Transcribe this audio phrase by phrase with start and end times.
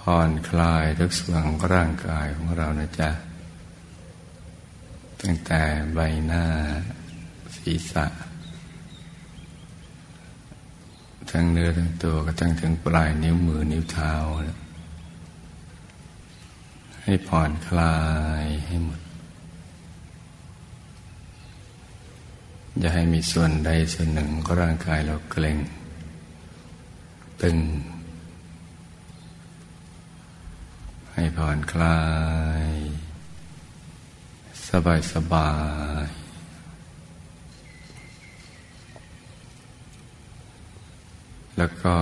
[0.00, 3.10] ผ่อนคลายทุกส่วนของร่างกายของเรานะจ๊ะ
[5.20, 5.62] ตั้งแต่
[5.94, 6.44] ใบหน้า
[7.56, 8.06] ศีรษะ
[11.30, 14.12] ทั้งเนื้อทั้งตัวก็ตั้งถึงปลายนิ้วมือนิ้วเท้า
[17.02, 17.98] ให้ผ่อนคลา
[18.42, 19.00] ยให้หมด
[22.78, 25.58] อย่าให้มีส่วนใดส่วนหนึ่งของร่างกายเราเกร็ง
[27.42, 27.56] ตึง
[31.22, 32.00] ให้ผ่อนคลา
[32.68, 32.70] ย
[34.68, 35.50] สบายสบา
[36.04, 36.06] ย
[41.56, 41.96] แล้วก็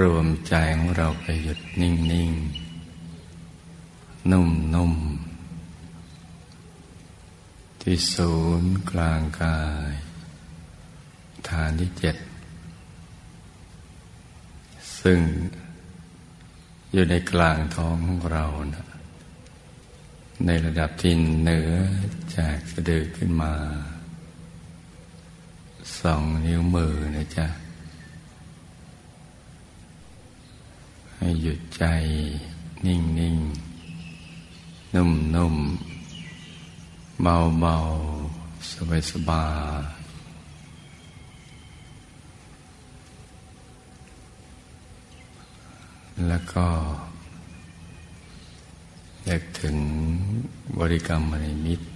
[0.00, 2.32] รวมใจของเราไปหยุดนิ่งนิ่ง
[4.30, 4.94] นุ่มนุ่ม
[7.80, 9.92] ที่ศูนย์กลางกาย
[11.48, 12.16] ฐานที่เจ็ด
[15.02, 15.20] ซึ่ง
[16.92, 18.44] อยู่ในกลางท้องของเรา
[18.74, 18.86] นะ
[20.46, 21.72] ในระดับที่เหนือ
[22.36, 23.52] จากสะดือขึ้นมา
[26.00, 27.46] สองนิ้วมือนะจ๊ะ
[31.16, 31.84] ให้หยุดใจ
[32.86, 33.36] นิ่งนิ่ง
[34.94, 35.56] นุ่มนุ่ม
[37.22, 37.76] เบาเบา
[38.70, 39.44] สบายสบา
[39.97, 39.97] ย
[46.26, 46.66] แล้วก็
[49.24, 49.76] อยากถึง
[50.78, 51.86] บริกรรมมณีมิตร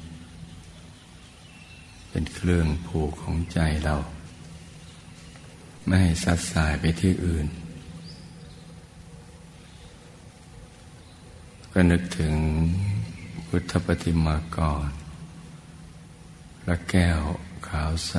[2.08, 3.96] เป็นเครื่องผูกของใจเรา
[5.86, 7.46] ไม่ให้สัดสายไปที่อื่น
[11.72, 12.34] ก็นึกถึง
[13.46, 14.88] พุทธปฏิมากร
[16.62, 17.20] พระแก้ว
[17.68, 18.14] ขาวใส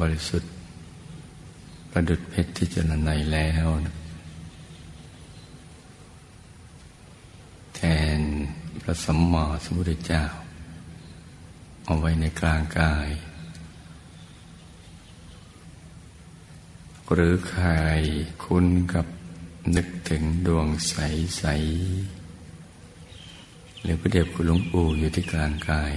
[0.00, 0.52] บริสุทธิ์
[1.90, 3.94] ประดุดเพชรที่จะนัยแล้วนะ
[7.71, 7.71] แท
[8.18, 8.20] น
[8.82, 10.24] พระสัมมาสัมพุทธเจ้า
[11.84, 13.08] เอาไว้ในกลางกาย
[17.12, 17.68] หรือใคร
[18.44, 19.06] คุ้นกับ
[19.76, 25.92] นึกถึงดวงใสๆหรือพระเดชคุณหลวงปู่อยู่ที่กลางกาย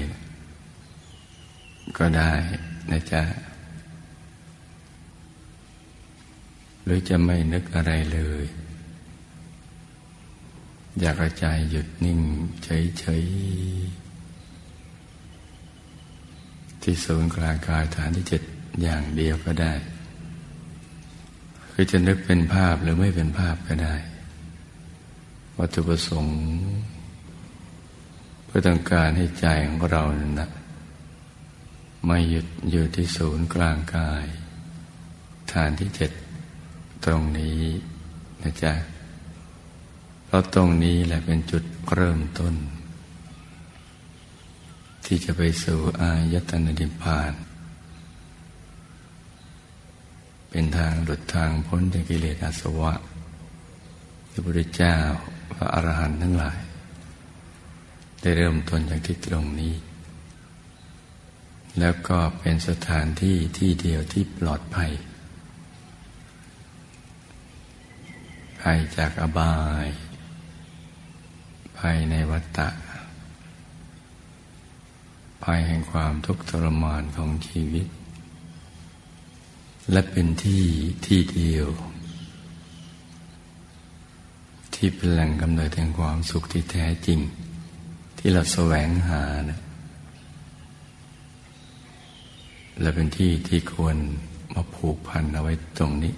[1.97, 2.33] ก็ได้
[2.91, 3.23] นะจ๊ะ
[6.83, 8.45] หรือจะไม่นึกอะไรเลย
[10.99, 12.19] อยากกระจายหยุดนิ่ง
[12.63, 14.05] เฉยๆ
[16.81, 18.41] ที่ศูนย์กลางกายฐานที่เจ็ด
[18.81, 19.73] อย่างเดียวก็ได้
[21.71, 23.95] คือจะนึกเป็นภาพหรือไม่เป็นภาพก็ได้
[25.57, 26.37] วัตถุประสงค์
[28.45, 30.49] เพื่อต้องการให้ใจของเรานั้นนะ
[32.05, 34.25] ไม่หยุดอยู่ที่ศูนย์กลางกาย
[35.53, 36.11] ฐานที่เจ็ด
[37.05, 37.59] ตรงนี้
[38.43, 38.73] นะจ๊ะ
[40.35, 41.63] ราะตรงนี้แหละเป็นจุด
[41.93, 42.53] เริ่มต้น
[45.05, 47.33] ที่จะไปสู่อายตนะนิพพาน
[50.49, 52.93] เป็นทางหลุดทางพ้นจากกิเลสอาสวะ
[54.29, 54.95] ที่พระพุทธเจ้า
[55.53, 56.59] พระอรหันต์ทั้งหลาย
[58.21, 59.75] ได้เริ่มต้นจากที่ตรงนี้
[61.79, 64.91] แล้วก็เป็นสถานที่ที่เดียวที่ปลอดภัย
[68.61, 69.87] ภัยจากอบาย
[71.77, 72.69] ภัยในวัฏฏะ
[75.43, 77.87] ภัยแห่งความทุกข์ทรมานของชีวิต
[79.91, 80.63] และเป็นที่
[81.05, 81.67] ที่เดียว
[84.75, 87.19] ที่เป็นแหล่งกำเนิดแห่งความสุขที่แท้จริง
[88.17, 89.59] ที่เราแสวงหานะ
[92.79, 93.97] และเป็นที่ที่ควร
[94.53, 96.13] มาผูกพันเอาไว้ตรงนี้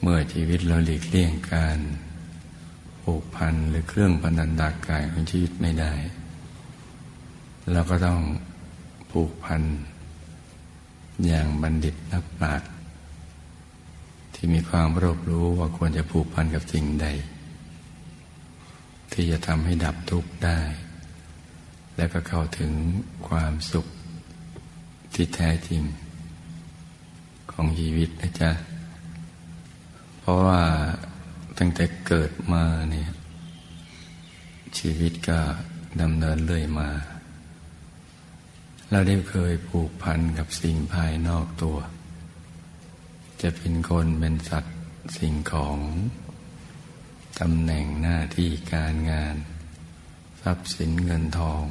[0.00, 1.78] เมื่อชีวิตเราหลีกเลี่ยงการ
[3.02, 5.92] ผูกพันหรือเครื่องพันดันดากายของชีวิตไม่ได้
[7.72, 8.20] เราก็ต้อง
[9.10, 9.62] ผูกพัน
[11.26, 12.70] อย่างบัณฑิตนักปราชญ์
[14.34, 17.06] ที่มีความรอบรู้ว่าควรจะผูกพันกับสิ่งใด
[19.12, 20.60] ที่จะทำให้ดับทุกข์ได้
[21.96, 22.72] และก็เข้าถึง
[23.28, 23.86] ความสุข
[25.14, 25.82] ที่แท้จริง
[27.52, 28.50] ของชีวิตนะจ๊ะ
[30.20, 30.62] เพราะว่า
[31.58, 33.10] ตั้งแต่เกิดมาเนี่ย
[34.78, 35.40] ชีวิตก็
[36.00, 36.90] ดำเนินเรื่อยมา
[38.90, 41.78] เราได้เคยผูกพันกับสิ่งภายนอกตัว
[43.42, 44.76] จะเป็นคนเป็นสัตว์
[45.18, 45.78] สิ่งของ
[47.40, 49.36] ตำแหน่งหน้าที่การงาน
[50.42, 51.64] ทรัพย์สินเงินทอง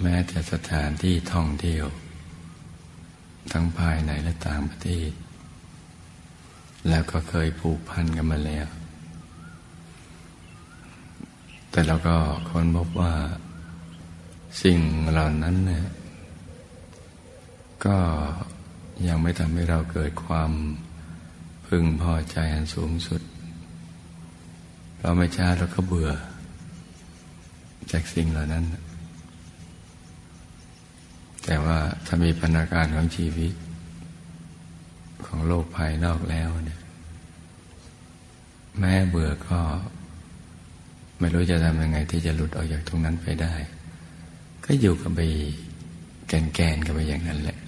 [0.00, 1.86] แม้แต่สถานที่ท่องเที่ยว
[3.52, 5.10] ทั้งภายในและต่างประเทศ
[6.88, 8.66] แล้วก็เคยผูกพันกันมาแล้ว
[11.70, 12.16] แต่เราก็
[12.48, 13.12] ค้นพบว่า
[14.62, 14.78] สิ่ง
[15.10, 15.86] เหล่านั้นเนี่ย
[17.84, 17.96] ก็
[19.08, 20.50] ยังไม่ทำให้เราเกิดความ
[21.66, 23.22] พึงพอใจอันสูงสุด
[25.00, 26.12] เราไม่ช้าเราก็เบื่อ
[27.92, 28.64] จากสิ่งเหล่านั้น
[31.44, 33.52] แต่ว่าถ้ามีพนาการของชีวิต
[35.26, 36.80] ของโลกภายนอกแล้วเนี่ย
[38.78, 39.58] แม้เบื่อก็
[41.18, 43.54] ไม่รู้จะทำยังไง ที่จะหลุดออกจากตรงนั้นไปได้
[44.64, 45.20] ก็อยู่กับไป
[46.28, 47.58] แกนแกนกับไปอย่างนั้นแหละ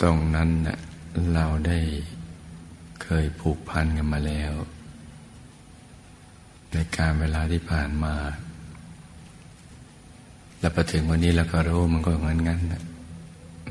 [0.00, 0.78] ตรงนั้นนะ
[1.34, 1.78] เราได้
[3.02, 4.52] เคยผูกพันกันมาแล้ว
[6.72, 8.14] ในการเวลาที่ผ่านมา
[10.58, 12.82] แล้วพอถึงวันนี้เราก็รู้มันก็เหมือนงั้นนะ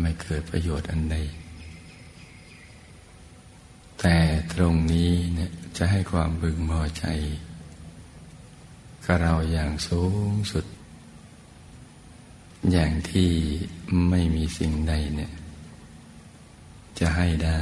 [0.01, 1.17] ไม่เกิดประโยชน์อันใด
[3.99, 4.17] แต่
[4.53, 7.05] ตรงนี้เนี่ยจะให้ความบึงพอใจ
[9.05, 10.65] กับเราอย่างสูงสุด
[12.71, 13.31] อย่างที่
[14.09, 15.31] ไม่มีสิ่งใดเนี่ย
[16.99, 17.51] จะให้ได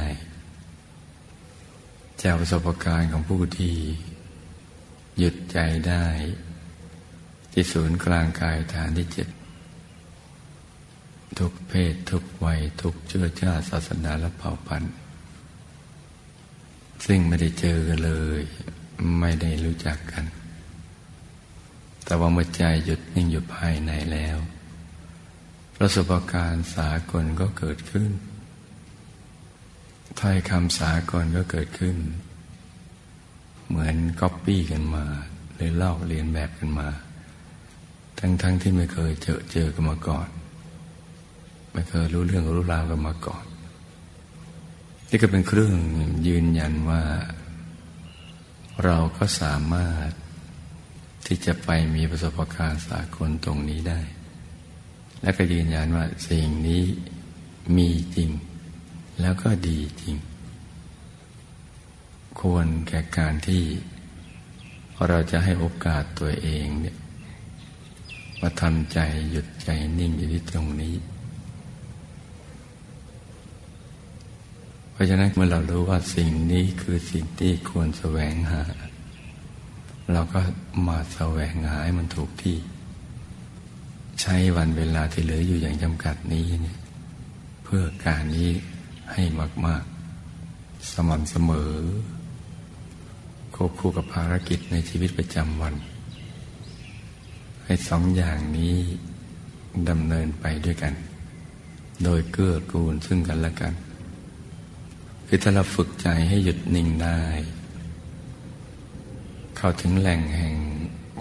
[2.22, 3.74] จากประสบการณ์ของผู้ที่
[5.18, 5.58] หยุดใจ
[5.88, 6.06] ได้
[7.52, 9.28] ที่ศูนย์กลางกายฐานที่เจ็ด
[11.38, 14.94] ทุกเพศทุกวัย ทุกเชื้อชาติศาสนาและเผ่าพันธุ์
[17.06, 18.40] ซึ่งไม่ได้เจอกันเลย
[19.20, 20.24] ไม่ได้รู้จักกัน
[22.04, 24.38] แต่ว่าเมื่อใจหยุดนิ่งอยู่ภายในแล้ว
[25.76, 28.10] ประสบการณ์สากลก็เกิดขึ้น
[30.20, 31.96] ถ้อยคำสากลก็เกิดขึ้น
[33.68, 35.04] เหมือนก๊อปปี้กันมา
[35.54, 36.88] หรือลอกเรียนแบบกันมา
[38.18, 40.28] ทั้งๆทที่ไม่เคยเจอเจอกันมาก่อน
[41.72, 43.44] ไม่เคยรู้เรื่องรู้ราวกันมาก่อน
[45.08, 45.74] นี่ก็เป็นเครื่อง
[46.26, 47.02] ยืนยันว่า
[48.84, 50.10] เราก็สามารถ
[51.26, 54.00] ที่จะไปมีประสบการณ์สากลตรงนี้ได้
[55.22, 56.82] และก็ยืนยันว่าสิ่งนี้
[57.76, 58.30] มีจริง
[59.20, 60.16] แล้วก็ดีจริง
[62.40, 63.62] ควรแก่การที่
[65.08, 66.96] เราจะให้โอกาสตัวเองเนี่ย
[68.40, 68.98] มาทำใจ
[69.30, 69.68] หยุดใจ
[69.98, 70.94] นิ่งอยู่ที่ตรงนี้
[74.91, 78.62] เพ ราะฉะนั้นเมื่อเรารู้ว่าสิ่งนี้คือสิ่งที่ควรแสวงหา
[80.12, 80.40] เราก็
[80.88, 82.56] มาแสวงหาให้มันถูกที่
[84.20, 86.78] ใช้วันเวลาที่เหลืออยู่อย่างจำกัดนี้เนี่ย
[87.64, 88.50] เพื่อการนี้
[89.12, 89.22] ให้
[89.66, 89.82] มาก
[90.38, 91.72] ๆ สม่ำเสมอ
[93.54, 95.74] ควบคู่กับภารกิจในชีวิตประจำวัน
[97.64, 98.76] ให้สองอย่างนี้
[99.88, 100.94] ดำเนินไปด้วยกัน
[102.04, 103.74] โดยเกื้อกูลซึ่งกันและกัน
[105.34, 107.22] คือถ้าเราฝึกใจให้หยุดนิ่งได้
[109.56, 110.56] เข้าถึงแหล่งแห่ง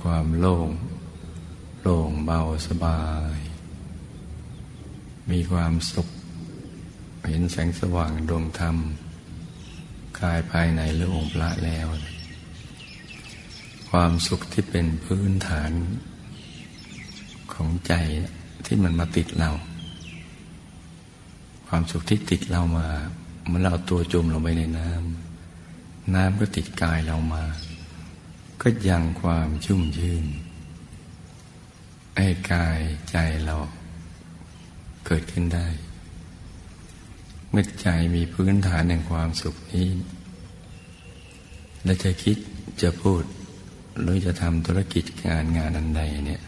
[0.02, 0.70] ความโล่ง
[1.82, 3.04] โล่งเบาสบา
[3.36, 3.38] ย
[5.32, 6.08] มีความสุข
[7.30, 8.78] เห็นแสงสว่างดวงธรรม
[10.20, 11.88] กายภายในหรือองค์พระแล้ว
[13.90, 15.72] ความสุขที่เป็นพื้นฐาน
[17.54, 17.94] ของใจ
[18.66, 19.52] ที่มันมาติดเรา
[21.68, 22.90] ความสุขที่ติดเรามา
[23.50, 27.44] มื่อเราตัวจมลงไปในน้ำน้ำก็ติดกายเรามา
[28.62, 30.26] ก็ยังความชุ่มชื่น
[32.18, 32.80] ให้กาย
[33.12, 33.56] ใจเรา
[35.06, 35.68] เกิดขึ้นได้
[37.50, 39.88] เมื่อใจมีพื้นฐานแห่งความสุขนี้
[41.84, 42.38] และจะคิด
[42.82, 43.24] จะพูด
[44.02, 46.42] หรือจะทำธุรกิจการงานอันใดเนี่ย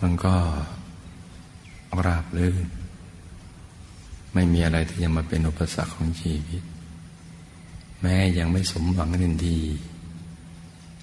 [0.00, 0.34] มันก็
[2.06, 2.66] ราบรื่น
[4.36, 6.62] ไม่มีอะไรที่จะมาเป็นอุปสรรคของชีวิต
[8.00, 9.60] แม้ยังไม่สมหวังทันที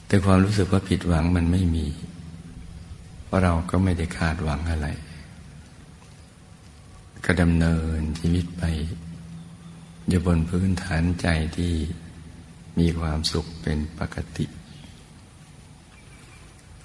[0.08, 1.88] แต่ความรู้สึกว่าผิดหวังมันไม่มี
[3.24, 4.88] เพราะเราก็ไม่ได้คาดหวังอะไร
[7.26, 8.64] ก็ดำเนินชีวิตไป
[10.08, 11.74] อยู่บนพื้นฐานใจที่
[12.80, 14.46] มีความสุขเป็นปกติ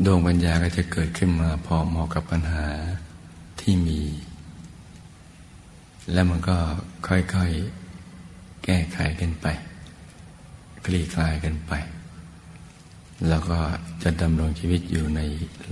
[0.04, 2.66] ดวงปัญญาก็จะเกิดขึ้นมาพอเหมาะกับปัญหา
[3.60, 4.00] ที่มี
[6.12, 6.56] แล้วมันก็
[7.08, 9.46] ค่อยๆ แก้ไขกันไป
[10.84, 11.72] คลี่คลายกันไป
[13.28, 13.58] แล้วก็
[14.02, 15.20] จะดำรงชีวิตอยู่ใน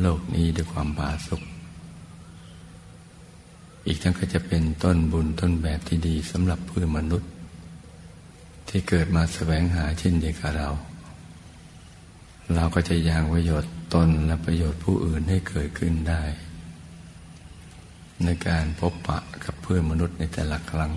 [0.00, 1.43] โลกนี้ด้วยความผาสุก
[3.87, 7.31] อีกทั้งก็จะเป็นต้นบุญต้นแบบที่ดีสำหรับเพื่อมนุษย์
[8.69, 10.69] ที่เกิดมาแสวงหาเช่นเดียวกับเรา
[12.55, 16.23] เราก็จะยังประโยชน์ตนและประโยชน์ผู้อื่นให้เกิดขึ้นได้
[18.25, 20.92] ในการพบปะกับเพื่อนมนุษย์ในแต่ละครั้ง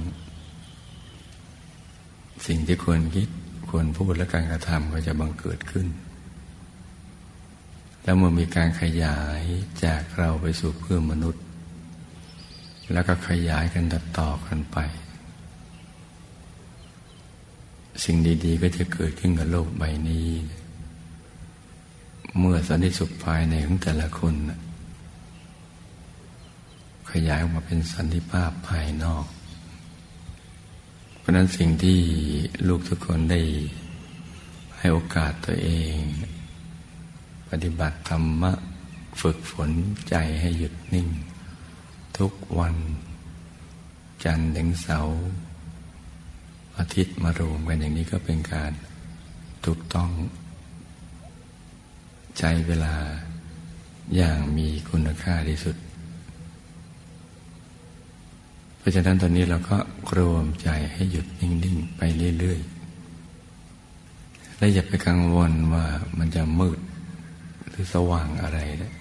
[2.47, 3.29] สิ่งที่ควรคิด
[3.69, 5.87] ควรพูดและการกระทำก็จะบังเกิดขึ้น
[8.03, 9.41] แล้วเมื่อมีการขยาย
[9.85, 11.43] จากเราไปสู่เพื่อนมนุษย์
[12.93, 14.77] แล้วก็ขยายกันต่อต่อกันไป
[18.03, 20.29] สิ่งดีๆก็จะเกิดขึ้นกับโลกใบนี้
[22.39, 24.33] เมื่อสันติสุขภายในของแต่ละคน
[27.11, 29.25] ขยายออกมาเป็นสันติภาพภายนอก
[31.19, 31.99] เพราะนั้นสิ่งที่
[32.67, 33.41] ลูกทุกคนได้
[34.77, 35.99] ให้โอกาสตัวเอง
[37.49, 38.53] ปฏิบัติธรรมะ
[39.21, 39.71] ฝึกฝน
[40.09, 41.07] ใจให้หยุดนิ่ง
[42.17, 42.75] ทุกวัน
[44.23, 45.17] จันทร์ถึงเสาร์
[46.77, 48.71] อาทิตย์มารวมกันอย่างนี้ก็เป็นการ
[49.65, 50.09] ถูกต้อง
[52.39, 52.95] ใจเวลา
[54.15, 55.75] อย่างมีคุณค่าที่สุด
[58.78, 59.77] เพ ราะฉะนั้นตอนนี้เราก็
[60.17, 62.01] รวมใจให้หยุดนิ่ง ๆ ไป
[62.39, 62.59] เรื่อย
[63.39, 65.85] ๆ และอย่าไปกังวลว่า
[66.17, 66.79] มันจะมืด
[67.69, 68.93] หรือสว่างอะไรนะ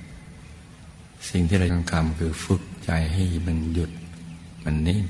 [1.31, 3.91] สิ่งที่เราต้องทำคือฝึกใจให้มันหยุด
[4.65, 5.03] มันนิ่ง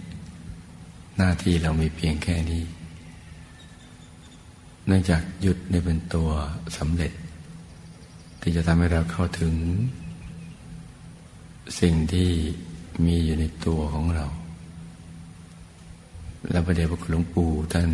[1.17, 2.65] หน้าที่เรามีเพียงแค่นี้
[4.87, 6.31] เนื่องจากหยุดในเป็นตัว
[6.77, 7.13] สำเร็จ
[8.41, 9.55] ที่จะทำให้เราเข้าถึง
[11.81, 12.31] สิ่งที่
[13.05, 14.27] มีอยู่ในตัวของเรา
[16.51, 17.91] และประเดี๋ยวพระคุณหลวงปู่ท่าน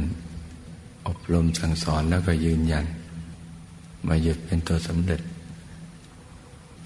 [1.06, 2.86] อบรมสั่งสอนแล้วก็ยืนยัน
[4.08, 5.20] มาหยุดเป็นตัวสำเร็จ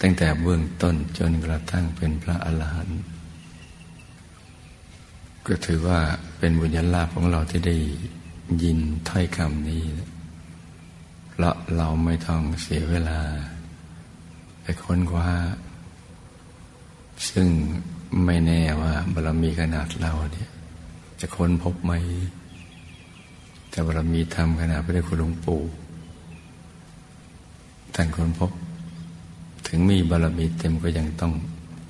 [0.01, 3.01] ตั้งแต่เบื้องต้นจนกระทั่งเป็นพระอรหันต์
[5.47, 6.01] ก็ถือว่า
[6.39, 7.77] เป็นบุญญาลาภของเราที่ได้
[8.63, 9.83] ยินถ้อยคำนี้
[11.31, 13.21] เพราะเราไม่ต้องเสียเวลา
[14.63, 15.29] ไปค้นคว้า
[17.31, 17.49] ซึ่ง
[18.25, 20.51] ไม่แน่ว่าบารมีขนาดเราเนี่ย
[21.21, 21.93] จะค้นพบไหม
[23.71, 25.61] แต่บารมีธรรมขนาดพระเดชคุณหลวงปู่
[27.95, 28.51] ท่านค้นพบ
[29.67, 31.33] ถึงมีบารมีเต็มก็ยังต้อง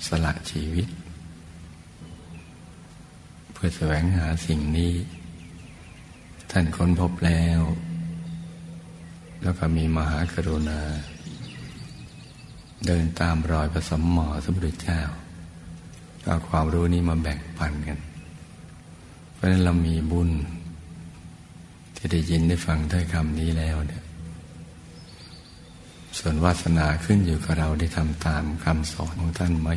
[0.07, 0.87] สละชีวิต
[3.53, 4.93] เพื่อแสวงหาสิ่งนี้
[6.51, 7.61] ท่านค้นพบแล้ว
[9.43, 10.81] แล้วก็มีมหากรุณา
[12.87, 15.01] เดินตามรอยพระสมหมอสมุทรเจ้า
[16.25, 17.99] ก็ความรู้นี้มาแบ่งปันกัน
[19.39, 20.31] เพราะนั้นเรามีบุญ
[21.97, 24.03] ที่ได้ยินได้ฟังถ้อยคำนี้แล้วเนี่ย
[26.19, 29.69] ส่วนวาสนาขึ้นอยู่กับเราได้ทำตามคำสอนของท่านไหม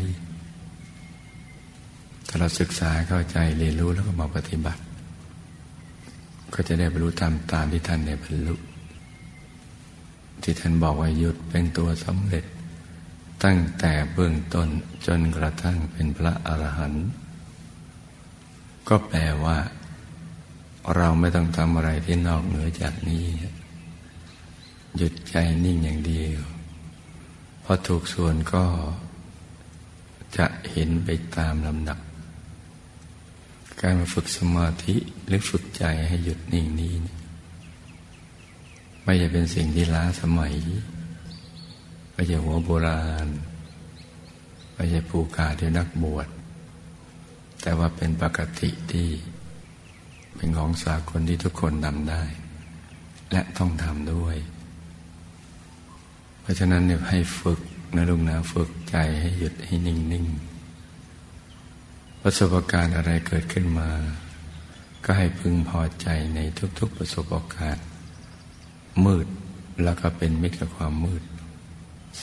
[2.28, 4.82] ถ้าเราศึกษาเข้าใจเรียนรู้แล้วก็มาปฏิบัติ
[6.54, 8.56] ก็จะได้บรรลุธรรมตามที่ท่านได้บรรลุ
[10.44, 12.46] ที่ท่านบอกว่าหยุดเป็นตัวสำเร็จ
[13.44, 14.68] ตั้งแต่เบื้องต้น
[15.06, 17.06] จนกระทั่งเป็นพระอรหันต์
[18.88, 19.58] ก็แปลว่า
[20.96, 23.26] เราไม่ต้องทำอะไรที่นอกเหนือจากนี้
[24.98, 26.42] หยุดใจนิ่งอย่างเดียว
[27.64, 28.66] พอถูกส่วนก็
[30.38, 32.00] จะเห็นไปตามลำดับ
[33.82, 34.96] การมาฝึกสมาธิ
[35.26, 36.94] หรือฝึกใจให้หยุดนิ่งนี้
[39.04, 40.54] ไม่จะเป็นสิ่งที่ล้าสมัย
[42.14, 43.28] ไม่ใช่หัวโบราณ
[44.74, 46.28] ไม่ใช่ผู้กาที่นักบวช
[47.62, 49.10] แต่ว่าเป็นปกติที่
[50.36, 52.24] เป็นของสากลที่ทุกคนทำได้
[53.32, 54.38] และต้องทำด้วย
[56.42, 57.60] เพราะฉะนั้นเนี่ยให้ฝึก
[57.96, 60.26] นะลุงนะฝึกใจให้หยุดให้นิ่งนิ่ง
[62.22, 63.90] ประสบการณ์อะไรเกิดขึ้นมา
[65.06, 66.40] ก็ให้พึงพอใจใน
[66.80, 67.86] ทุก ๆ ประสบการณ์
[69.06, 69.28] มืด
[69.84, 71.24] แล้วก็เป็นมิตรกับความมืด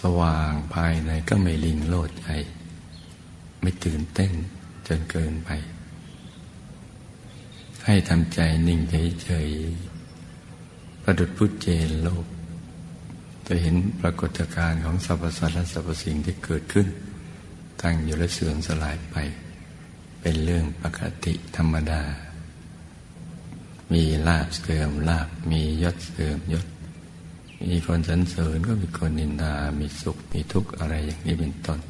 [0.00, 2.28] สว่างภายในก็ไม่ลิงโลดใจ
[3.61, 4.33] ไม่ตื่นเต้น
[4.88, 5.50] จนเกินไป
[7.85, 8.80] ให้ทำใจนิ่ง
[9.23, 12.26] เฉยๆประดุดพุทธเจนโลก
[13.47, 16.87] จะเห็นปรากฏการณ์ของสรรพสัตว์และสรรพสิ่งที่เกิดขึ้น
[17.83, 19.16] ตั้งอยู่และเสื่อมสลายไป
[20.21, 22.02] เป็นเรื่องปกติธรรมดา
[23.92, 26.66] มีลาบเสื่อมลาบมียศเสื่อมยศ
[27.68, 31.80] มีคนสรรเสริญก็มีคนนินทามีสุขมีทุกข์อะไรอย่างนี้เป็นต้น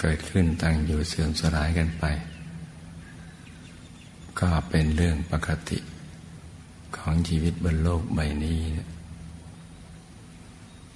[0.00, 2.04] เกิดขึ้นตั้งอยู่เสื่อมสลายกันไป
[4.40, 5.78] ก็เป็นเรื่องปกติ
[6.96, 8.60] ของชีวิตบนโลกใบนี้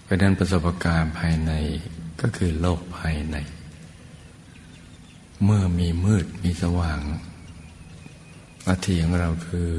[0.03, 1.53] เพราะนั้นประสบการณ์ภายใน
[2.21, 3.37] ก็คือโลกภายใน
[5.45, 7.01] เมื่อมีมืดมีสว่าง
[8.69, 9.71] อาทีของเราคือ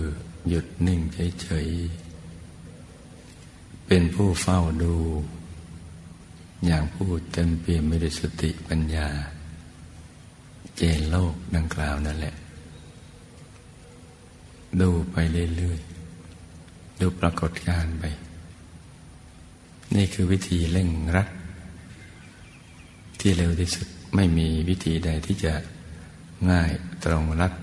[0.47, 0.99] หยุดนิ่ง
[1.41, 4.95] เฉยๆเป็นผู้เฝ้าดู
[6.65, 9.07] อย่างผู้เต็มเปี่ยมไปด้สติปัญญา
[10.75, 12.35] เจนโลกดังกล่าวนั่นแหละ
[14.81, 15.15] ดูไป
[15.57, 18.03] เรื่อยๆ ดูปรากฏการไป
[19.95, 21.29] นี่คือวิธีเร่งรัด
[23.19, 25.53] ที่เร็วที่สุดไม่มีวิธีใดที่จะ
[26.49, 26.71] ง่าย
[27.03, 27.53] ตรงรัด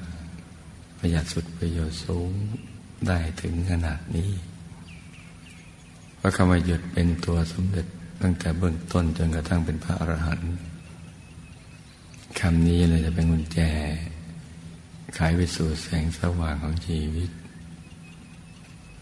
[0.98, 2.30] ประหยัดสุดประโยชน์สูง
[3.08, 4.30] ได้ถึงขนาดนี้
[6.18, 7.86] พระคำว่าหยุดเป็นตัวสมเด็จ
[8.22, 10.52] ตั้งแต่เบื้องต้นจนกระทั่งเป็นพระอรหันต์
[12.40, 13.60] คำนี้เลยจะเป็นกุญแจ
[15.16, 17.30] ขายไปสู่แสงสว่างของชีวิต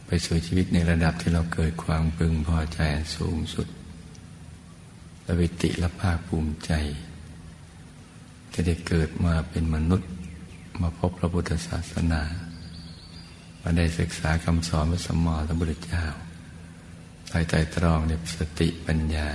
[0.06, 2.80] ไปสู่ชีวิตในระดับที่เราเกิดความพึงพอใจ
[3.16, 3.66] สูงสุด
[5.22, 6.72] และวิติและภาคภูมิใจ
[8.54, 10.10] จะได้เกิดมาเป็นมนุษย์
[10.82, 12.22] มาพบพระพุทธศาสนา
[13.62, 16.04] มาได้ศึกษาคำสอนพระสัมมาสัมพุทธเจ้า
[17.32, 19.28] ใส่ใจตรองในสติปัญญา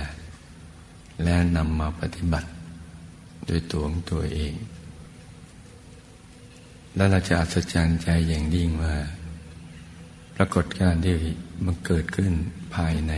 [1.22, 2.50] และนำมาปฏิบัติ
[3.48, 4.54] ด้วยตัวของตัวเอง
[6.94, 8.96] แล้วเราจะอัศจรรย์ใจอย่างยิ่งว่า
[10.36, 11.14] ปรากฏการณ์ที่
[11.64, 12.32] มันเกิดขึ้น
[12.74, 13.14] ภายใน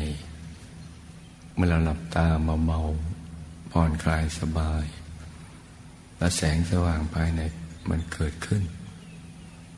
[1.54, 2.80] เมื่อเราหลับตามาเมา
[3.72, 4.84] ผ่อนคลายสบาย
[6.18, 7.40] และแสงสว่างภายใน
[7.90, 8.62] มันเกิดขึ้น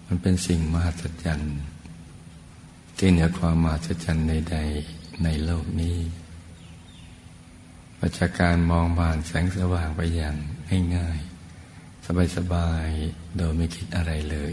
[0.07, 1.55] มันเป็นสิ่งมหัศจรรย์
[3.03, 5.99] ที่เหนือความมหัศจรรย์ใดๆในโลกนี้
[7.99, 10.37] ประจากการมองผ่านแสงสว่างไปอย่าง
[10.97, 14.53] ง่ายๆ สบายๆ โดยไม่คิดอะไรเลย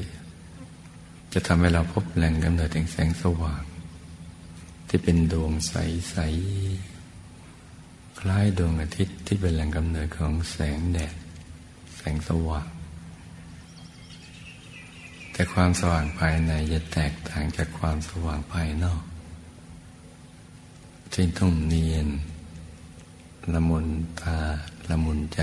[1.34, 3.64] จะทำให้เราพบแหล่งกำเนิดแห่งแสงสว่าง
[4.88, 11.16] ที่เป็นดวงใสๆ คล้ายดวงอาทิตย์ที่เป็นแหล่งกำเนิดของแสงแดด
[11.98, 12.68] แสงสว่าง
[15.38, 19.04] แต่ความสว่างภายในจะแตกต่างจากความสว่างภายนอก
[21.14, 22.08] ที่ต้องเนียน
[23.54, 23.88] ละมุน
[24.22, 24.38] ตา
[24.90, 25.42] ละมุนใจ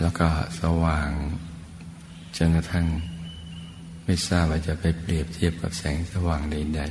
[0.00, 0.28] แล้วก็
[0.60, 1.10] สว่าง
[2.36, 2.86] จนกระทั่ง
[4.04, 6.82] ไม่ทราบว่าจะไปเปรียบเทียบกับแสงสว่างใด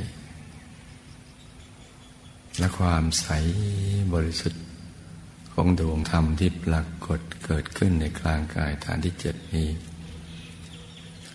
[1.10, 3.28] ๆ และความใส
[4.14, 4.64] บริสุทธิ์
[5.54, 9.70] ของดวงธรรมที่ปรากฏเกิดขึ้นในกลางกายฐานที่เจ็ดนี้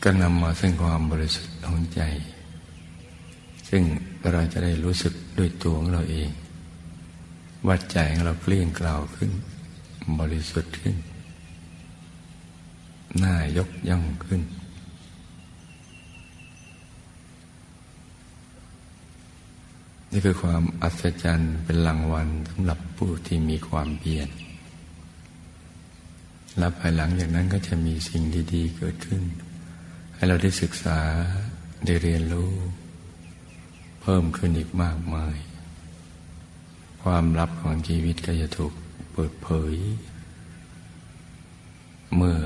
[0.07, 2.01] ก็นำมาซึ่งความบริสุทธิ์ของใจ
[3.69, 3.83] ซึ่ง
[4.33, 6.31] เราจะได้รู้สึกด้วยตัวของเราเอง
[7.69, 9.31] วัดใจของเราเปลี่ยนกล่าวขึ้น
[10.21, 10.97] บริสุทธิ์ขึ้น
[13.19, 14.43] หน้ายกย่องขึ้น
[20.11, 24.29] นี่คือความอัศจรรย์เป็นรางวัลสำหรับผู้ที่มีความเพียร
[26.59, 29.25] และภายหลังจากนั้นก็จะมีสิ่งดี ๆ เกิดขึ้น
[30.15, 30.99] ให้เราได้ศึกษา
[31.85, 32.53] ได้เรียนรู้
[34.03, 35.37] เพิ่มขึ้นอีกมากมาย
[37.03, 38.73] ความลับของชีวิตก็จะถูก
[39.13, 39.75] เปิดเผย
[42.17, 42.39] เมื่อ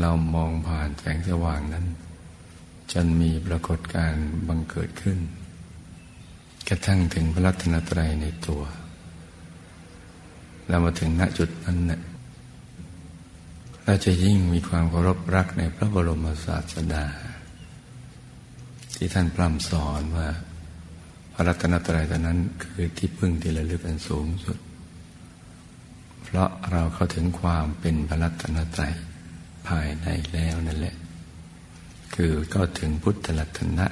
[0.00, 1.86] เรามองผ่านแสงสว่างนั้น
[2.92, 4.14] จนมีปรากฏการ
[4.48, 5.18] บังเกิดขึ้น
[6.68, 8.62] กระทั่งถึงพระรัตนตรัยในตัว
[10.68, 12.00] เรามาถึงณจุดนั้นเนะี่ย
[13.88, 17.04] เราจะยิ่งมีความเคารพรักในพระบรมศาสดา
[18.96, 20.28] ที่ท่านพร่ำสอนว่า
[21.32, 24.58] พระรัตนตรัยตอนนั้นคือที่พึ่งที่ระลึกอันสูงสุด
[26.24, 28.92] เพราะเราเข้าถึงความเป็นพระรัตนตรัย
[29.68, 30.96] ภายในแล้วนั่นแหละ
[32.14, 33.86] คือก็ถึงพุทธรัตนะ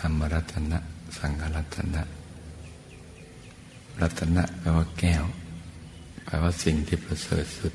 [0.00, 0.78] ธรรมรัตนะ
[1.16, 2.02] สังฆรัตนะ
[4.00, 5.24] รัตนะแปลว่าแก้ว
[6.24, 7.74] แปลว่าสิ่งที่ประเสริฐสุด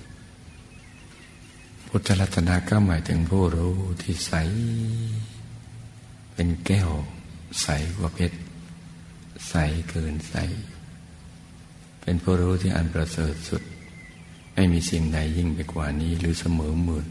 [1.91, 4.33] พุทธรัตนาก็หมายถึงผู้รู้ที่ใส
[6.33, 6.89] เป็นแก้ว
[7.61, 8.37] ใสกว่าเพชร
[9.49, 9.55] ใส
[9.89, 10.35] เกินใส
[12.01, 13.61] เป็นผู้รู้ที่อันประเสริฐสุด
[14.53, 17.09] ไม่มีสิ่งใดยิ่งไปกว่านี้หรือเสมอเหมือน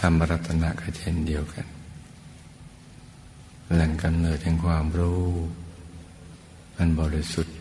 [0.00, 1.66] ธรรมรัตนะก็เช่นเดียวกัน
[3.74, 5.22] แหล่งกำเนิดแห่งความรู้
[6.78, 7.56] อันบริสุทธิ์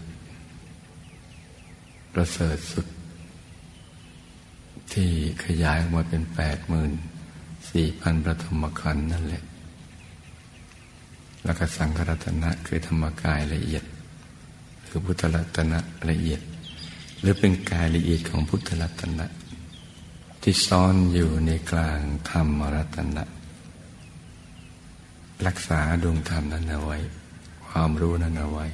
[2.13, 2.87] ประเสริฐสุด
[4.93, 5.09] ที่
[5.45, 6.91] ขยายออกมาเป็นแปดหมื่น
[7.71, 9.43] สี่พันประธมขันนั่นแหละ
[11.43, 13.83] แล้วก็สังขรัตนะคือธรรมกายละเอียด
[14.87, 16.41] คือพุทธรัตนะละเอียด
[17.19, 19.25] หรือเป็นกายละเอียดของพุทธรัตนะ
[20.41, 23.23] ที่ซ่อนอยู่ในกลางธรรมรัตนะ
[25.47, 26.97] รักษาดวงธรรมนั้นเอาไว้
[27.67, 28.67] ความรู้นั้นเอาไว้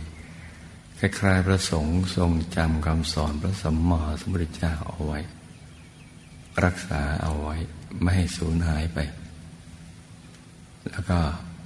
[0.99, 5.19] คล้ายๆพระสงฆ์ทรงจำคำสอนพระสัมมาสัมพุทธเจ้าเอาไว้
[6.65, 7.55] รักษาเอาไว้
[8.01, 8.99] ไม่ให้สูญหายไป
[10.89, 11.19] แล้วก็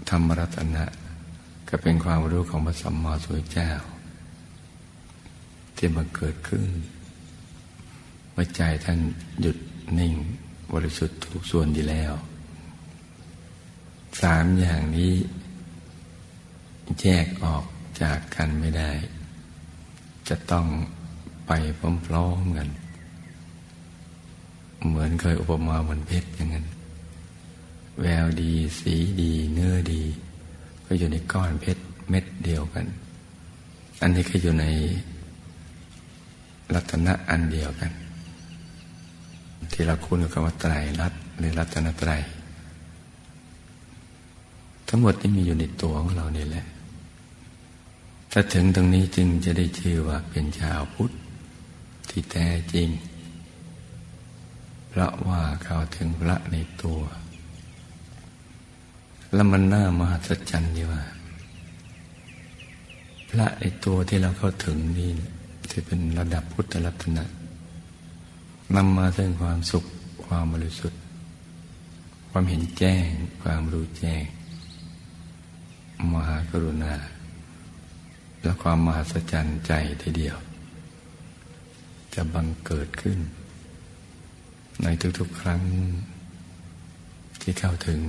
[0.09, 0.85] ธรรมรัตนะ
[1.69, 3.71] ก็เป็นความรู้ของพระสัมมาสัมพุทธเจ้า
[5.75, 6.69] ที่มาเกิดขึ้น
[8.31, 8.99] เมื่อใจท่าน
[9.41, 9.57] หยุด
[9.99, 10.13] นิ่ง
[10.73, 12.13] บริสุทธิ์ทุกส่วนดีแล้ว
[14.21, 15.13] สามอย่างนี้
[17.01, 17.65] แยกออก
[18.01, 18.91] จากกันไม่ได้
[20.29, 20.67] จะต้อง
[21.47, 21.51] ไป
[22.07, 22.69] พร้อมๆกัน
[24.85, 26.65] เหมือนเคยอุปมาเหมือนเพชรอย่างนั้น
[28.01, 30.03] แววดี สีดี เนื้อดี
[30.85, 32.85] ก็อยู่ในก้อนเพชรเม็ดเดียวกัน
[34.01, 34.65] อันนี้ก็อยู่ใน
[36.73, 37.91] รัตนะอันเดียวกัน
[39.71, 42.11] ที่เราคุ้นกับคำว่าไตรลัตหรือรัตนไตร
[44.87, 46.65] ทั้งหมดที่มีอยู่ในตัวของเรานี่แหละ
[48.31, 51.11] ถ้าถึงตรงนี้จึงจะได้ชื่อว่าเป็นชาวพุทธ
[52.09, 52.87] ที่แท้จริง
[54.91, 56.99] พราะว่าเข้าถึงพระในตัว
[59.33, 61.03] แล้วมันน่ามหัศจรรย์ดีว่า
[63.29, 65.11] พระในตัวที่เราเข้าถึงนี่
[65.69, 67.25] ที่เป็นระดับพุทธรัตนะ
[68.75, 69.85] นำมาซึ่งความสุข
[70.25, 70.99] ความบริสุทธิ์
[72.29, 73.07] ความเห็นแจ้ง
[73.41, 74.23] ความรู้แจ้ง
[76.13, 76.93] มหากรุณา
[78.41, 80.37] และความมหัศจรรย์ใจทีเดียว
[82.13, 83.19] จะบังเกิดขึ้น
[84.83, 84.87] ใน
[85.19, 85.61] ทุกๆ ครั้ง
[87.41, 87.99] ที่เข้าถึง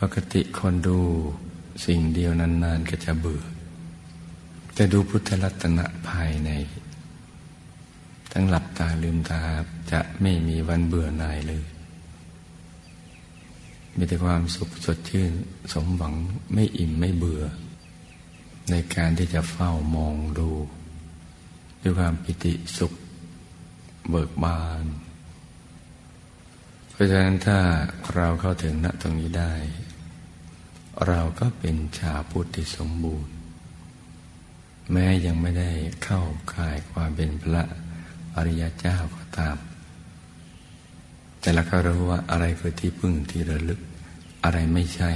[0.00, 0.98] ปกติคนดู
[1.86, 3.42] สิ่งเดียวนานๆก็จะเบื่อ
[4.74, 6.50] แต่ดูพุทธรัตนะภายใน
[8.32, 9.42] ทั้งหลับตาลืมตา
[9.92, 11.64] จะไม่มีวันเบื่อหน่ายเลย
[13.96, 15.32] มีแต่ความสุขสดชื่น
[15.72, 16.14] สมหวัง
[16.52, 17.42] ไม่อิ่มไม่เบื่อ
[18.70, 20.48] ในการที่จะเฝ้ามองดู
[21.82, 22.92] ด้วยความปิติสุข
[24.10, 24.84] เบิกบาน
[26.90, 27.58] เพราะฉะนั้นถ้า
[28.14, 29.54] เราเข้าถึงณตรงนี้ได้
[31.08, 33.32] เราก็เป็นชาวพุทธที่สมบูรณ์
[34.92, 35.70] แม้ยังไม่ได้
[36.04, 36.22] เข้า
[36.54, 37.62] ข่ายความเป็นพระ
[38.36, 39.56] อริยเจ้าก็ตาม
[41.40, 43.80] แต่เราก็รู้ว่าอะไรคือที่พึ่งที่ระลึก
[44.44, 45.12] อะไรไม่ใช่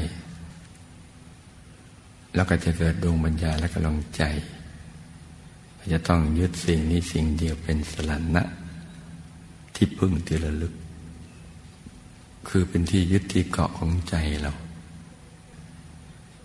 [2.34, 4.22] แล้วก็จะเกิดดวงปัญญาและกำลังใจ
[5.92, 8.44] จะต้องยึดสิ่งนี้สิ่งเดียวเป็นสลันนะ
[9.76, 10.74] ที่พึ่งที่ระลึก
[12.48, 14.52] คือเป็นที่ยึดที่เกาะของใจเรา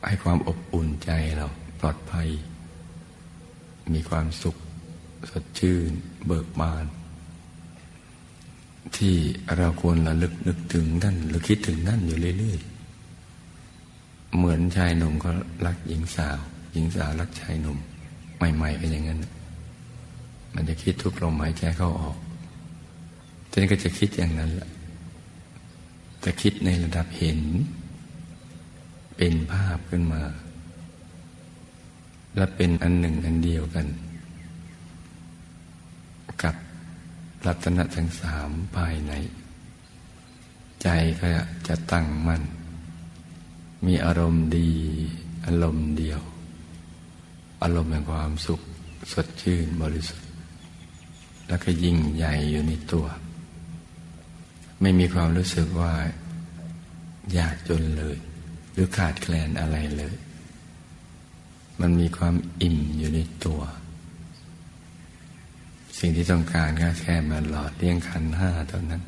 [0.06, 1.48] ให้ความอบอุ่นใจเรา
[1.80, 2.30] ปลอดภัย
[3.94, 4.56] มีความสุข
[5.30, 5.92] สดชื่น
[6.26, 6.86] เบิกบาน
[8.98, 9.16] ที่
[9.58, 15.34] เราควรระลึกนึกถึงท่นหรือคิดถึงท่นอยู่เรื่อยๆ เหมือนชายหนุ่มเขา
[15.66, 16.38] รักหญิงสาว
[16.74, 17.78] หญิงสาวรักชายหนุ่ม
[18.56, 19.20] ใหม่ๆเป็นอย่างนั้น
[20.54, 22.18] มันจะคิดทุกลมหายใจเข้าออก
[23.52, 24.70] ทีนี้ก็จะคิดอย่างนั้นแหละ
[26.24, 27.40] จะคิดในระดับเห็น
[29.18, 30.22] เป็นภาพขึ้นมา
[32.36, 33.88] และเป็นอันหนึ่งอันเดียวกัน
[36.44, 36.56] กับ
[37.46, 39.14] รัตนทั้งสามภายใน
[40.82, 40.88] ใจ
[41.20, 41.28] ก็
[41.68, 42.44] จะตั้งมั่น
[43.86, 44.70] มีอารมณ์ดี
[45.46, 46.22] อารมณ์เดียว
[47.64, 48.62] อารมณ์แห่งความสุข
[49.12, 50.28] สดชื่นบริสุทธิ์
[51.48, 53.06] แล้วก็ยิ่งใหญ่อยู่ในตัว
[54.82, 55.94] ไม่มีความรู้สึกว่า
[57.38, 58.18] ยากจนเลย
[58.74, 60.16] หรือขาดแคลนอะไรเลย
[61.82, 63.62] มันมีความอิ่มอยู่ในตัว
[66.00, 69.02] สิ่งที่ต้องการก็แค่มาหลอดเลี้ยงขันห้าเท่านั้น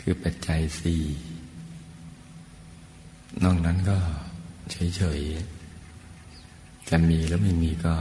[0.00, 1.02] คือปัจจัยสี่
[3.42, 3.98] นอกนั้นก็
[4.70, 7.94] เฉยๆจะมีแล้วไม่มีก็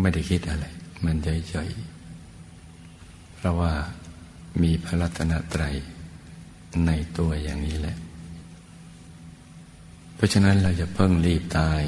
[0.00, 0.66] ไม่ได้คิดอะไร
[1.04, 3.72] มันเฉยๆเพราะว่า
[4.62, 5.74] มีพระรัตนตรัย
[6.86, 7.96] ในตัวอย่างนี้แหละ
[10.14, 11.82] เพราะฉะนั้นเราจะเพิ่งรีบตาย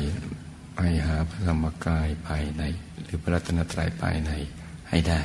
[0.74, 2.62] ไปหาพระธรรมกายภายใน
[3.02, 4.30] หรือพระรัตนตรัยภายใน
[4.88, 5.20] ให้ได้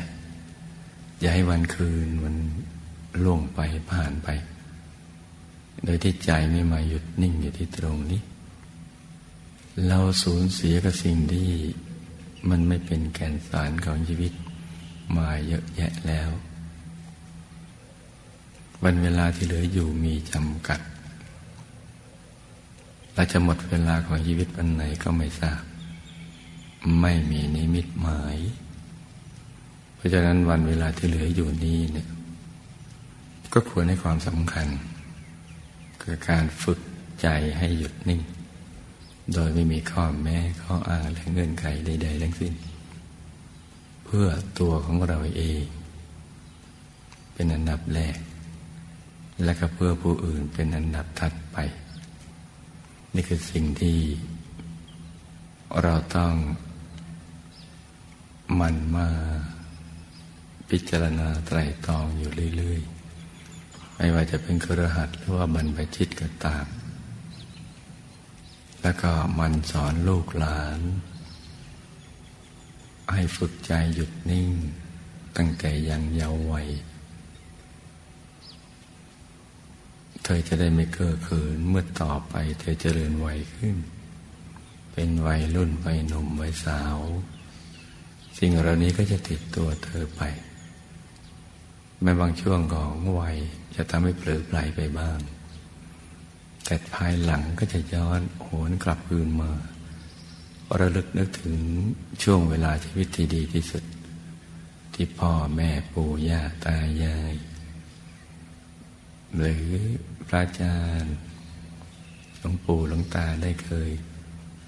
[1.19, 2.36] อย่าให้วันคืนมัน
[3.24, 3.60] ล่วงไป
[3.91, 4.28] ผ่านไป
[5.86, 8.21] โดยที่ใจไม่มาหยุดนิ่งอยู่ที่ตรงนี้
[9.88, 11.50] เราสูญเสียกับสิ่งที่
[12.50, 14.34] มันไม่เป็นแก่นสารของชีวิต
[15.17, 16.30] มาเยอะแยะแล้ว
[18.83, 20.79] วันเวลาที่เหลืออยู่มีจำกัด
[23.13, 25.61] เราจะหมดเวลาของชีวิตวันไหนก็ไม่ทราบ
[27.01, 28.38] ไม่มีนิมิตหมาย
[29.95, 32.07] เพราะฉะนั้นวันเวลาที่เหลืออยู่นี้เนี่ย
[33.53, 34.67] ก็ควรให้ความสำคัญ
[36.01, 36.79] คือการฝึก
[37.21, 38.21] ใจให้หยุดนิ่ง
[39.33, 42.53] โดยไม่มีข้อแม้ข้ออ้างและเงื่อนไขใดๆทั้งสิ้น
[44.05, 44.27] เพื่อ
[44.59, 45.63] ตัวของเราเอง
[47.33, 48.17] เป็นอันดับแรก
[49.43, 51.58] และก็เพื่อผู้อื่นเป็นอันดับถัดไป
[53.15, 54.00] นี่คือสิ่งที่
[55.82, 56.34] เราต้อง
[58.60, 59.08] มันมา
[60.69, 66.65] พิจารณาไตรตรองอยู่เรื่อยๆ ไม่ว่าจะเป็นครหัสหรือว่าบรรพชิตก็ตาม
[68.82, 70.80] แล้วก็มันสอนลูกหลาน
[73.13, 74.50] ให้ฝึกใจหยุดนิ่ง
[75.38, 76.67] ตั้งแต่ยังเยาว์วัย
[80.27, 83.75] เธอจะได้ไม่เก้อเขินเมื่อต่อไป เธอเจริญวัยขึ้น
[84.93, 86.97] เป็นวัยรุ่นวัยหนุ่มวัยสาว
[88.38, 90.21] สิ่งเหล่านี้ก็จะติดตัวเธอไป
[92.01, 93.38] แม้บางช่วงของวัย
[93.75, 95.19] จะทำให้เผลอไลไปบ้าง
[96.65, 99.51] แต่ภายหลังก็จะย้อนโหนกลับคืนมา
[100.79, 101.55] ระลึกนึกถึง
[102.23, 103.83] ช่วงเวลาชีวิตที่ดีที่สุด
[104.93, 107.33] ที่พ่อแม่ปู่ย่าตายาย
[109.38, 109.65] หรือ
[110.28, 111.15] พระอาจารย์
[112.39, 113.89] หลวงปู่หลวงตาได้เคย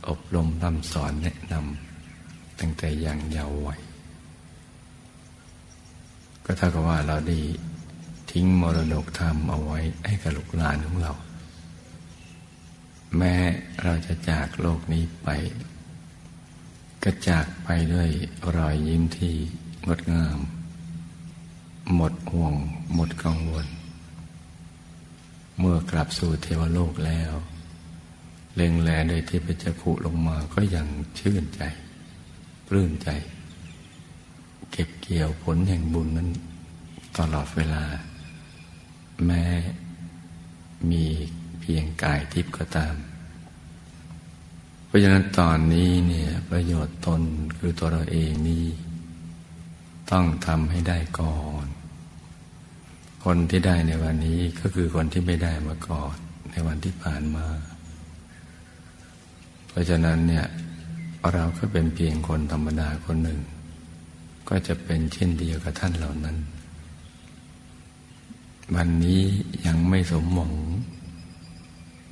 [0.08, 3.82] อบรมํำสอนแนะนำตั้งแต่ยังเยาว์วัย
[6.46, 7.40] ก็เท่ากับว่าเราได้
[8.32, 11.14] ทิ้งมรดกธรรมเอาไว้ให้กับลูกหลานของเรา
[13.18, 13.36] แม้
[13.84, 15.30] เราจะจากโลกนี้ไป
[17.04, 18.10] ก็จากไปด้วย
[18.56, 19.36] รอยยิ้มที่
[19.88, 20.40] งดงาม
[21.96, 22.54] หมดห่วง
[22.94, 23.66] หมดกังวล
[25.60, 27.34] เมื่อกลับสู่เทวโลกแล้ว
[28.56, 30.88] เล็งแลโดยที่พเจ้าขุลงมาก็ยัง
[31.20, 31.62] ชื่นใจ
[32.68, 33.10] ปลื้มใจ
[34.72, 36.30] เก็บเกี่ยวผลแห่งบุญนั้น
[37.18, 37.84] ตลอดเวลา
[39.26, 39.44] แม้
[40.90, 41.04] มี
[41.60, 42.96] เพียงกายทิพย์ก็ตาม
[44.86, 47.22] เพราะฉะนั้นตอนนี้เนี่ยประโยชน์ตน
[47.58, 48.66] คือตัวเราเองนี่
[50.12, 51.66] ต้องทำให้ได้ก่อน
[53.32, 56.16] คนที่ได้ในวันนี้ก็คือคนที่ไม่ได้มาก่อน
[56.52, 57.48] ในวันที่ผ่านมา
[59.70, 60.46] เพราะฉะนั้นเนี่ย
[61.34, 63.40] เราก็เป็นเพียงคนธรรมดาคนหนึ่ง
[64.50, 66.38] ก็จะเป็นเช่นเดียวกับท่านเหล่านั้น
[68.76, 69.22] วันนี้
[69.66, 70.54] ยังไม่สมหวัง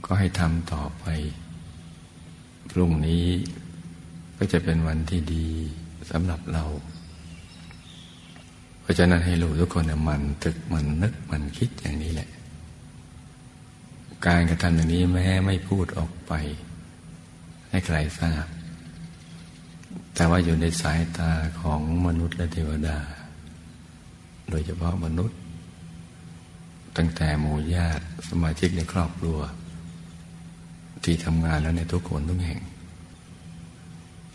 [0.06, 1.06] ก็ให้ทำต่อไป
[2.71, 3.25] พรุ่งนี้
[4.38, 5.47] ก็จะเป็นวันที่ดี
[6.12, 6.65] สำหรับเรา
[8.86, 12.30] เพราะฉะนั้นให้รู้ทุกคนมันตึกมันนึกมันคิดอย่างนี้แหละ
[14.26, 16.32] การกระทำอย่างนี้แม้ไม่พูดออกไป
[17.69, 18.45] ให้ใครทราบ
[20.15, 22.98] แต่ว่าอยู่ในสายตาของมนุษย์และเทวดา
[24.50, 25.38] โดยเฉพาะมนุษย์
[26.98, 29.39] ตั้งแต่หมู่ญาติสมาชิกในครอบครัว
[31.04, 32.62] ที่ทำงานแล้วในทุกคนทุกแห่ง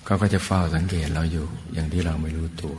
[0.05, 2.77] เขาก็จะเฝ้าสังเกตเราอยู่อย่างที่เราไม่รู้ตัว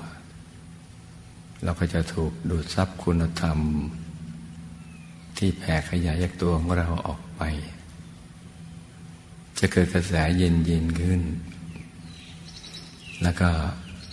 [1.63, 3.57] เราก็จะถูกดูดซับคุณธรรม
[5.37, 7.41] ที่แผ่ขยายจากตัวของเราออกไป
[9.59, 11.21] จะเกิดกระแสเย็นเย็นขึ้น
[13.21, 13.49] แล้วก็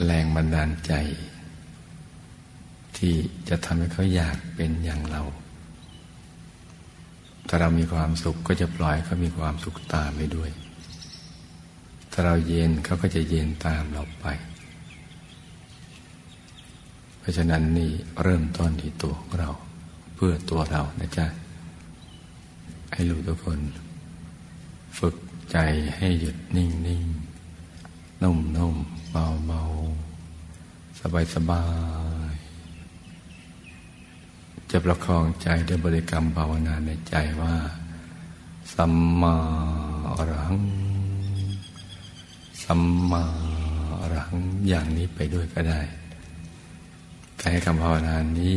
[0.05, 0.93] แรงบันดาลใจ
[2.97, 3.15] ที่
[3.49, 5.23] จะทำให้เขาอยากเป็นอย่างเรา
[7.49, 10.51] ถ้าเรามีความสุขก็จะปล่อยเขามีความสุขตามไปด้วย
[12.13, 14.27] ถ้าเราเย็นเขาก็จะเย็นตามเราไป
[17.19, 17.91] เพราะฉะนั้นนี่
[18.23, 19.51] เริ่มต้นที่ตัวของเรา
[20.15, 21.27] เพื่อตัวเรานะจ๊ะ
[22.93, 23.59] ให้รู้ทุกคน
[24.99, 25.17] ฝึก
[25.53, 25.59] ใจ
[25.97, 27.03] ให้หยุดนิ่งนิ่ง
[28.23, 28.77] นุ่มนุ่ม
[29.11, 29.63] เบาเบา
[31.01, 31.65] สบายสบา
[32.33, 32.35] ย
[34.71, 37.55] จะประคองใจด้วยบริกรรมภาวนาในใจว่า
[38.75, 39.35] สัมมา
[40.15, 40.55] อรัง
[42.63, 43.23] สัมมา
[44.01, 44.35] อรัง
[44.69, 45.81] อย่างนี้ไปด้วยก็ได้
[47.39, 48.55] แต่ให้คำภาวนานี้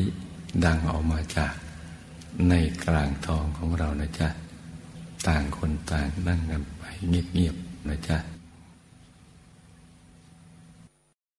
[0.66, 1.54] ดังออกมาจาก
[2.50, 2.54] ใน
[2.86, 4.30] กลางทองของเรานะจ๊ะ
[5.28, 8.18] ต่างคนต่างนั่งกันไปเงียบๆนะจ๊ะ